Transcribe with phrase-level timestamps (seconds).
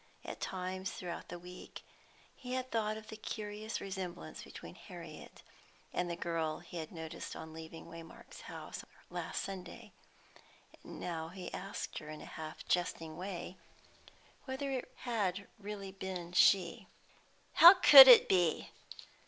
[0.25, 1.83] At times, throughout the week,
[2.35, 5.43] he had thought of the curious resemblance between Harriet
[5.93, 9.91] and the girl he had noticed on leaving Waymark's house last Sunday,
[10.83, 13.57] and now he asked her, in a half jesting way,
[14.45, 16.87] whether it had really been she.
[17.53, 18.71] "How could it be?"